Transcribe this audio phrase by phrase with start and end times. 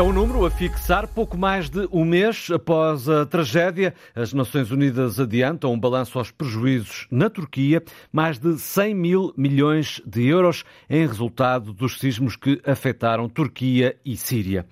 [0.00, 3.92] É um número a fixar pouco mais de um mês após a tragédia.
[4.14, 10.00] As Nações Unidas adiantam um balanço aos prejuízos na Turquia, mais de 100 mil milhões
[10.06, 14.64] de euros em resultado dos sismos que afetaram Turquia e Síria.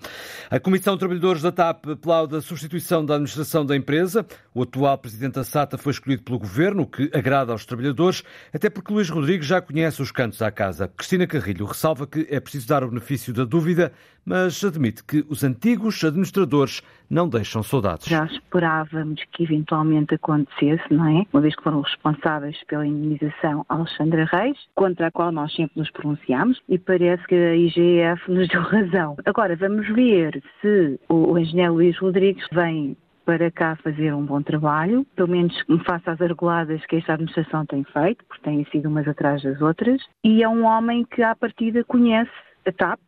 [0.49, 4.25] A Comissão de Trabalhadores da TAP aplaude a substituição da administração da empresa.
[4.51, 8.67] O atual presidente da SATA foi escolhido pelo governo, o que agrada aos trabalhadores, até
[8.67, 10.87] porque Luís Rodrigues já conhece os cantos à casa.
[10.87, 13.93] Cristina Carrilho ressalva que é preciso dar o benefício da dúvida,
[14.25, 18.07] mas admite que os antigos administradores não deixam saudades.
[18.07, 21.25] Já esperávamos que eventualmente acontecesse, não é?
[21.33, 25.89] Uma vez que foram responsáveis pela indemnização Alexandra Reis, contra a qual nós sempre nos
[25.91, 29.17] pronunciamos, e parece que a IGF nos deu razão.
[29.25, 32.95] Agora, vamos ver se o engenheiro Luís Rodrigues vem
[33.25, 37.83] para cá fazer um bom trabalho, pelo menos face às argoladas que esta administração tem
[37.83, 41.83] feito, porque têm sido umas atrás das outras, e é um homem que à partida
[41.83, 42.31] conhece
[42.65, 42.99] a TAP,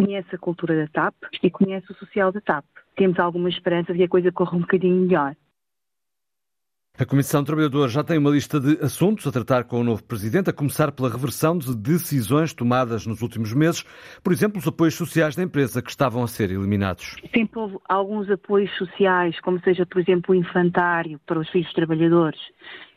[0.00, 2.64] conhece a cultura da TAP e conhece o social da TAP.
[2.96, 5.34] Temos alguma esperança de que a coisa corra um bocadinho melhor.
[6.98, 10.04] A Comissão de Trabalhadores já tem uma lista de assuntos a tratar com o novo
[10.04, 13.84] Presidente, a começar pela reversão de decisões tomadas nos últimos meses,
[14.22, 17.16] por exemplo, os apoios sociais da empresa que estavam a ser eliminados.
[17.34, 22.40] Sempre houve alguns apoios sociais, como seja, por exemplo, o infantário para os filhos trabalhadores,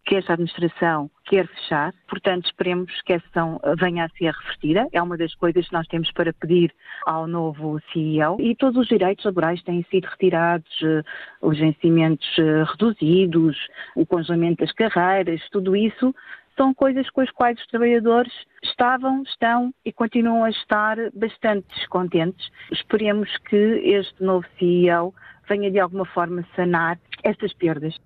[0.05, 4.87] que esta administração quer fechar, portanto esperemos que essa ação venha a ser revertida.
[4.91, 6.73] É uma das coisas que nós temos para pedir
[7.05, 11.01] ao novo CEO e todos os direitos laborais têm sido retirados, eh,
[11.41, 13.57] os vencimentos eh, reduzidos,
[13.95, 16.13] o congelamento das carreiras, tudo isso
[16.57, 22.49] são coisas com as quais os trabalhadores estavam, estão e continuam a estar bastante descontentes.
[22.71, 25.13] Esperemos que este novo CEO
[25.47, 27.97] venha de alguma forma sanar estas perdas.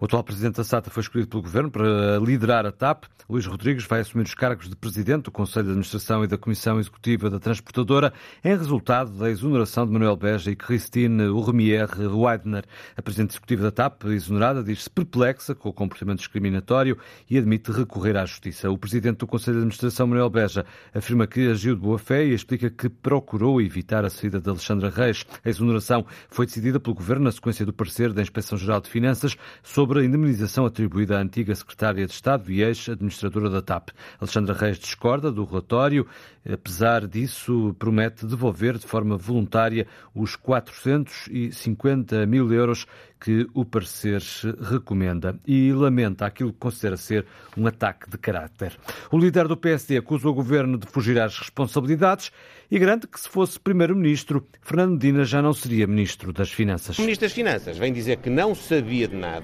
[0.00, 3.04] O atual presidente da SATA foi escolhido pelo governo para liderar a TAP.
[3.28, 6.78] Luís Rodrigues vai assumir os cargos de presidente do Conselho de Administração e da Comissão
[6.78, 8.12] Executiva da Transportadora
[8.44, 12.64] em resultado da exoneração de Manuel Beja e Christine Urmier Weidner.
[12.96, 16.96] A presidente executiva da TAP, exonerada, diz-se perplexa com o comportamento discriminatório
[17.28, 18.70] e admite recorrer à justiça.
[18.70, 20.64] O presidente do Conselho de Administração, Manuel Beja,
[20.94, 24.88] afirma que agiu de boa fé e explica que procurou evitar a saída de Alexandra
[24.88, 25.26] Reis.
[25.44, 30.00] A exoneração foi decidida pelo governo na sequência do parecer da Inspeção-Geral de Finanças sobre
[30.00, 33.90] a indemnização atribuída à antiga secretária de Estado e ex-administradora da TAP.
[34.20, 36.06] Alexandra Reis discorda do relatório,
[36.50, 42.86] apesar disso, promete devolver de forma voluntária os 450 mil euros
[43.20, 44.22] que o parecer
[44.60, 47.26] recomenda e lamenta aquilo que considera ser
[47.56, 48.78] um ataque de caráter.
[49.10, 52.30] O líder do PSD acusa o governo de fugir às responsabilidades
[52.70, 56.98] e garante que se fosse primeiro-ministro, Fernando Medina já não seria ministro das Finanças.
[56.98, 59.37] O ministro das Finanças vem dizer que não sabia de nada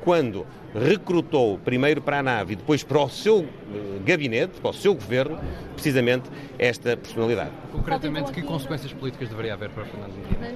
[0.00, 4.74] quando recrutou primeiro para a nave e depois para o seu eh, gabinete, para o
[4.74, 5.38] seu governo,
[5.74, 7.50] precisamente esta personalidade.
[7.72, 10.48] Concretamente, que consequências políticas deveria haver para Fernando Medina?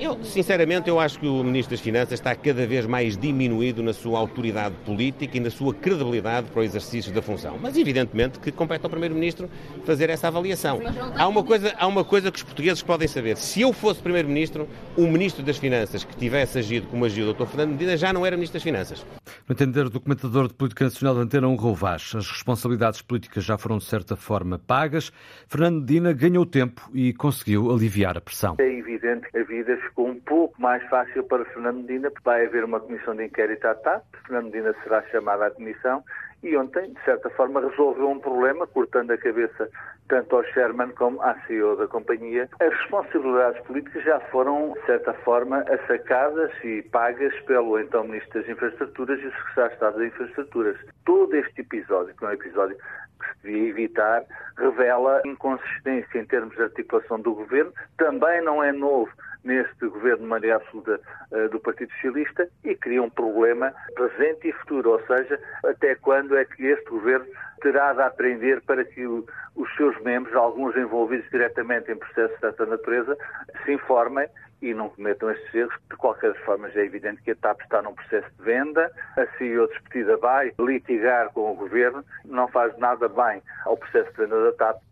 [0.00, 3.92] Eu, sinceramente, eu acho que o Ministro das Finanças está cada vez mais diminuído na
[3.92, 7.58] sua autoridade política e na sua credibilidade para o exercício da função.
[7.60, 9.50] Mas, evidentemente, que compete ao Primeiro-Ministro
[9.84, 10.80] fazer essa avaliação.
[11.16, 13.36] Há uma, coisa, há uma coisa que os portugueses podem saber.
[13.36, 17.46] Se eu fosse Primeiro-Ministro, o Ministro das Finanças que tivesse agido como agiu o Dr.
[17.46, 19.04] Fernando Medina já não era Ministro das Finanças.
[19.48, 23.58] No entender do documentador de política nacional da Antena 1, Vaz, as responsabilidades políticas já
[23.58, 25.12] foram de certa forma pagas.
[25.48, 28.56] Fernando Medina ganhou tempo e conseguiu aliviar a pressão.
[28.58, 32.46] É evidente que a vida ficou um pouco mais fácil para Fernando Medina, porque vai
[32.46, 36.02] haver uma comissão de inquérito à TAP, Fernando Medina será chamado à comissão
[36.42, 39.68] e ontem, de certa forma, resolveu um problema, cortando a cabeça
[40.08, 42.48] tanto ao Sherman como à CEO da companhia.
[42.60, 48.48] As responsabilidades políticas já foram, de certa forma, assacadas e pagas pelo então Ministro das
[48.48, 50.76] Infraestruturas e o Secretário de Estado das Infraestruturas.
[51.04, 54.24] Todo este episódio, que é um episódio que se devia evitar,
[54.58, 57.72] revela inconsistência em termos de articulação do governo.
[57.96, 59.10] Também não é novo
[59.46, 61.00] neste governo de maioria absoluta
[61.30, 66.36] uh, do Partido Socialista e cria um problema presente e futuro, ou seja, até quando
[66.36, 67.26] é que este governo
[67.62, 69.24] terá de aprender para que o,
[69.56, 73.16] os seus membros, alguns envolvidos diretamente em processos desta natureza,
[73.64, 74.28] se informem
[74.62, 75.74] e não cometam estes erros.
[75.90, 79.26] De qualquer forma, já é evidente que a TAP está num processo de venda, a
[79.38, 84.44] CEO despedida vai litigar com o governo, não faz nada bem ao processo de venda
[84.44, 84.85] da TAP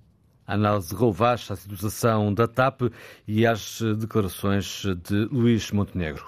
[0.46, 2.82] a análise Rouvaz à situação da TAP
[3.26, 6.24] e às declarações de Luís Montenegro.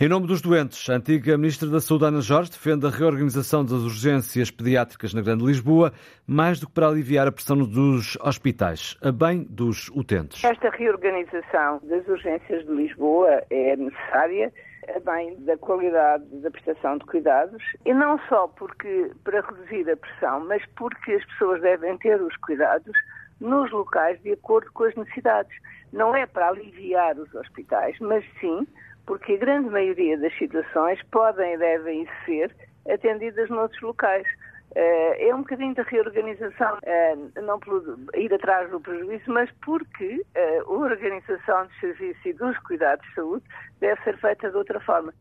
[0.00, 3.82] Em nome dos doentes, a antiga Ministra da Saúde, Ana Jorge, defende a reorganização das
[3.82, 5.92] urgências pediátricas na Grande Lisboa,
[6.26, 10.44] mais do que para aliviar a pressão dos hospitais, a bem dos utentes.
[10.44, 14.52] Esta reorganização das urgências de Lisboa é necessária
[14.88, 19.96] a bem da qualidade da prestação de cuidados e não só porque para reduzir a
[19.96, 22.94] pressão, mas porque as pessoas devem ter os cuidados
[23.40, 25.56] nos locais de acordo com as necessidades.
[25.92, 28.66] Não é para aliviar os hospitais, mas sim
[29.06, 32.54] porque a grande maioria das situações podem e devem ser
[32.88, 34.26] atendidas noutros locais.
[34.74, 40.24] Eh, é um bocadinho da reorganização, eh, não por ir atrás do prejuízo, mas porque
[40.34, 43.44] eh, a organização dos serviços e dos cuidados de saúde
[43.78, 45.14] deve ser feita de outra forma.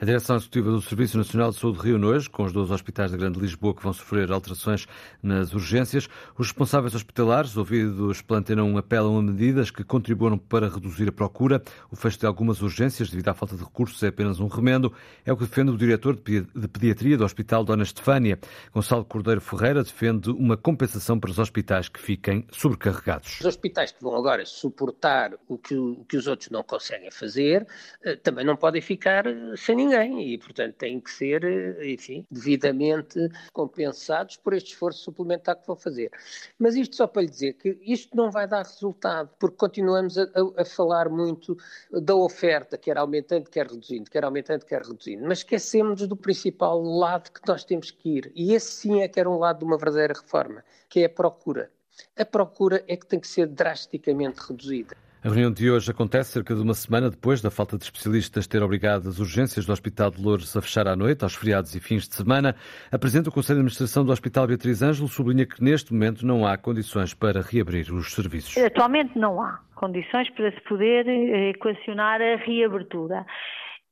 [0.00, 3.16] A direção executiva do Serviço Nacional de Saúde reúne hoje com os 12 hospitais da
[3.16, 4.86] Grande Lisboa que vão sofrer alterações
[5.20, 6.08] nas urgências.
[6.38, 11.12] Os responsáveis hospitalares, ouvidos pela Antena 1, apelam a medidas que contribuam para reduzir a
[11.12, 11.60] procura.
[11.90, 14.92] O fecho de algumas urgências, devido à falta de recursos, é apenas um remendo.
[15.26, 18.38] É o que defende o diretor de Pediatria do Hospital Dona Estefânia.
[18.72, 23.40] Gonçalo Cordeiro Ferreira defende uma compensação para os hospitais que fiquem sobrecarregados.
[23.40, 27.66] Os hospitais que vão agora suportar o que, o que os outros não conseguem fazer,
[28.04, 29.24] eh, também não podem ficar
[29.56, 33.18] sem ninguém e, portanto, têm que ser, eh, enfim, devidamente
[33.52, 36.10] compensados por este esforço suplementar que vão fazer.
[36.58, 40.22] Mas isto só para lhe dizer que isto não vai dar resultado, porque continuamos a,
[40.22, 41.56] a, a falar muito
[41.90, 47.30] da oferta, quer aumentando, quer reduzindo, quer aumentando, quer reduzindo, mas esquecemos do principal lado
[47.30, 48.32] que nós temos que ir.
[48.34, 51.10] E esse sim é que era um lado de uma verdadeira reforma, que é a
[51.10, 51.70] procura.
[52.16, 54.96] A procura é que tem que ser drasticamente reduzida.
[55.24, 58.62] A reunião de hoje acontece cerca de uma semana depois da falta de especialistas ter
[58.62, 62.08] obrigado as urgências do Hospital de Lourdes a fechar à noite, aos feriados e fins
[62.08, 62.54] de semana.
[62.92, 66.56] Apresenta o Conselho de Administração do Hospital Beatriz Ângelo, sublinha que neste momento não há
[66.56, 68.56] condições para reabrir os serviços.
[68.58, 73.26] Atualmente não há condições para se poder eh, equacionar a reabertura.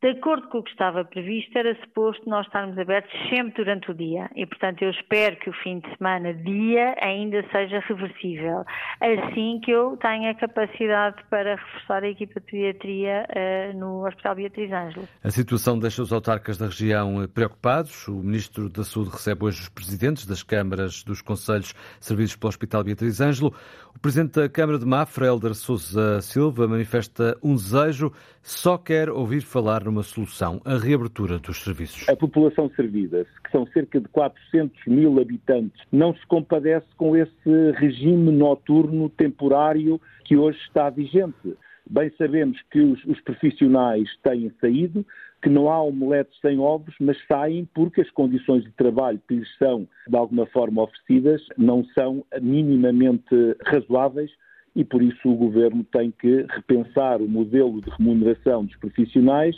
[0.06, 3.94] De acordo com o que estava previsto, era suposto nós estarmos abertos sempre durante o
[3.94, 8.64] dia e, portanto, eu espero que o fim de semana, dia, ainda seja reversível,
[9.00, 14.70] assim que eu tenha capacidade para reforçar a equipa de pediatria uh, no Hospital Beatriz
[14.70, 15.08] Ângelo.
[15.25, 18.06] A situação deixa os autarcas da região eh, preocupados.
[18.06, 22.85] O Ministro da Saúde recebe hoje os presidentes das câmaras dos conselhos servidos pelo Hospital
[22.85, 23.52] Beatriz Ângelo.
[23.97, 28.12] O Presidente da Câmara de Mafra, Helder Sousa Silva, manifesta um desejo,
[28.43, 32.09] só quer ouvir falar numa solução, a reabertura dos serviços.
[32.09, 37.71] A população servida, que são cerca de 400 mil habitantes, não se compadece com esse
[37.77, 41.57] regime noturno temporário que hoje está vigente.
[41.89, 45.07] Bem sabemos que os, os, profissionais têm saído,
[45.41, 49.57] que não há omeletes sem ovos, mas saem porque as condições de trabalho que lhes
[49.57, 53.35] são, de alguma forma, oferecidas não são minimamente
[53.65, 54.31] razoáveis
[54.77, 59.57] e por isso o Governo tem que repensar o modelo de remuneração dos profissionais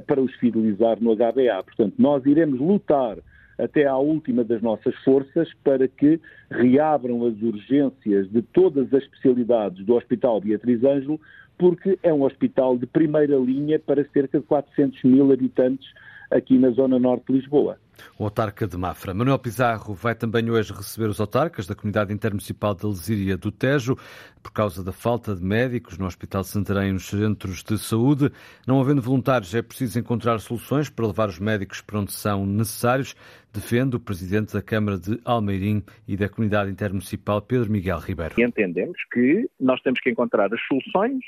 [0.00, 1.62] para os fidelizar no HBA.
[1.64, 3.18] Portanto, nós iremos lutar
[3.58, 9.84] até à última das nossas forças para que reabram as urgências de todas as especialidades
[9.84, 11.20] do Hospital Beatriz Ângelo
[11.58, 15.86] porque é um hospital de primeira linha para cerca de 400 mil habitantes
[16.30, 17.78] aqui na zona norte de Lisboa.
[18.18, 19.14] O autarca de Mafra.
[19.14, 23.96] Manuel Pizarro vai também hoje receber os autarcas da Comunidade Intermunicipal de Lesíria do Tejo,
[24.42, 28.30] por causa da falta de médicos no Hospital de Santarém e nos centros de saúde.
[28.66, 33.14] Não havendo voluntários, é preciso encontrar soluções para levar os médicos para onde são necessários,
[33.52, 38.34] defende o Presidente da Câmara de Almeirim e da Comunidade Intermunicipal, Pedro Miguel Ribeiro.
[38.40, 41.22] Entendemos que nós temos que encontrar as soluções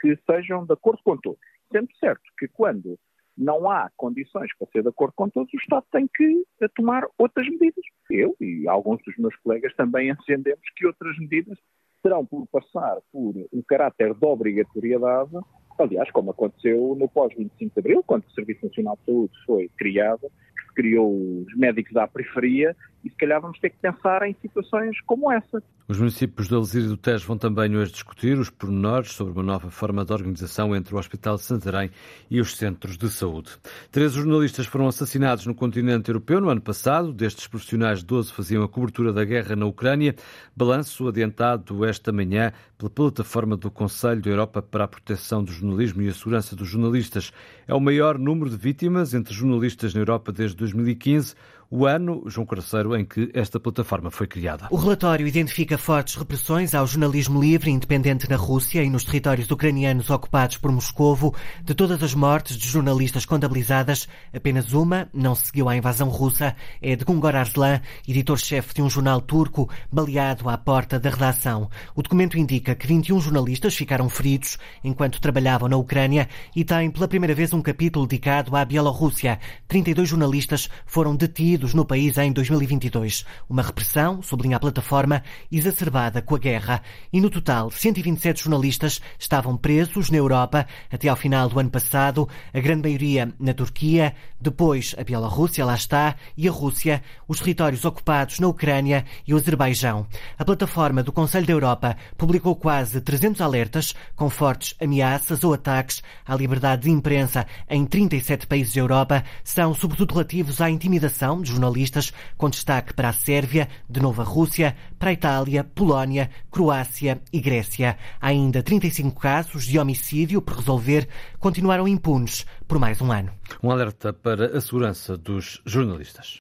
[0.00, 1.40] que sejam de acordo com todos.
[1.72, 2.98] Sendo certo que quando
[3.40, 6.44] não há condições para ser de acordo com todos, o Estado tem que
[6.76, 7.84] tomar outras medidas.
[8.10, 11.58] Eu e alguns dos meus colegas também entendemos que outras medidas
[12.02, 15.32] terão por passar por um caráter de obrigatoriedade,
[15.78, 20.20] aliás, como aconteceu no pós-25 de Abril, quando o Serviço Nacional de Saúde foi criado,
[20.20, 25.00] que criou os médicos à periferia e se calhar vamos ter que pensar em situações
[25.06, 25.62] como essa.
[25.88, 29.42] Os municípios de Alzira e do Tejo vão também hoje discutir os pormenores sobre uma
[29.42, 31.90] nova forma de organização entre o Hospital de Santarém
[32.30, 33.50] e os centros de saúde.
[33.90, 37.12] Três jornalistas foram assassinados no continente europeu no ano passado.
[37.12, 40.14] Destes profissionais, 12 faziam a cobertura da guerra na Ucrânia.
[40.54, 46.02] Balanço adiantado esta manhã pela plataforma do Conselho da Europa para a Proteção do Jornalismo
[46.02, 47.32] e a Segurança dos Jornalistas.
[47.66, 51.34] É o maior número de vítimas entre jornalistas na Europa desde 2015
[51.72, 54.66] o ano, João Caraceiro, em que esta plataforma foi criada.
[54.72, 59.48] O relatório identifica fortes repressões ao jornalismo livre e independente na Rússia e nos territórios
[59.48, 61.32] ucranianos ocupados por Moscovo.
[61.62, 66.56] De todas as mortes de jornalistas contabilizadas, apenas uma não seguiu à invasão russa.
[66.82, 71.70] É de Gungor Arslan, editor-chefe de um jornal turco, baleado à porta da redação.
[71.94, 77.06] O documento indica que 21 jornalistas ficaram feridos enquanto trabalhavam na Ucrânia e tem pela
[77.06, 79.38] primeira vez um capítulo dedicado à Bielorrússia.
[79.68, 83.24] 32 jornalistas foram detidos no país em 2022.
[83.48, 86.82] Uma repressão, sublinha a plataforma, exacerbada com a guerra.
[87.12, 92.28] E no total, 127 jornalistas estavam presos na Europa até ao final do ano passado,
[92.52, 97.84] a grande maioria na Turquia, depois a Bielorrússia, lá está, e a Rússia, os territórios
[97.84, 100.06] ocupados na Ucrânia e o Azerbaijão.
[100.38, 106.02] A plataforma do Conselho da Europa publicou quase 300 alertas com fortes ameaças ou ataques
[106.26, 109.24] à liberdade de imprensa em 37 países da Europa.
[109.44, 114.76] São sobretudo relativos à intimidação jornalistas, com destaque para a Sérvia, de novo a Rússia,
[114.98, 117.98] para a Itália, Polónia, Croácia e Grécia.
[118.20, 123.32] Ainda 35 casos de homicídio por resolver continuaram impunes por mais um ano.
[123.62, 126.38] Um alerta para a segurança dos jornalistas.